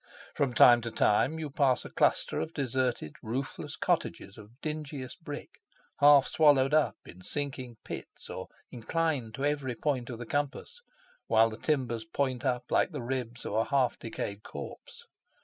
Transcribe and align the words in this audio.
From 0.33 0.55
time 0.55 0.81
to 0.81 0.89
time 0.89 1.37
you 1.37 1.51
pass 1.51 1.85
a 1.85 1.89
cluster 1.91 2.39
of 2.39 2.55
deserted 2.55 3.13
roofless 3.21 3.75
cottages 3.75 4.35
of 4.35 4.59
dingiest 4.59 5.23
brick, 5.23 5.59
half 5.99 6.25
swallowed 6.25 6.73
up 6.73 6.95
in 7.05 7.21
sinking 7.21 7.77
pits 7.83 8.27
or 8.27 8.47
inclining 8.71 9.31
to 9.33 9.45
every 9.45 9.75
point 9.75 10.09
of 10.09 10.17
the 10.17 10.25
compass, 10.25 10.81
while 11.27 11.51
the 11.51 11.57
timbers 11.57 12.03
point 12.03 12.43
up 12.43 12.63
like 12.71 12.89
the 12.91 13.03
ribs 13.03 13.45
of 13.45 13.53
a 13.53 13.65
half 13.65 13.99
decayed 13.99 14.41
corpse. 14.41 15.05